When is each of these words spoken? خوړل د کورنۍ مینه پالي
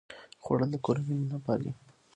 خوړل 0.43 0.69
د 0.71 0.75
کورنۍ 0.85 1.13
مینه 1.19 1.39
پالي 1.45 1.71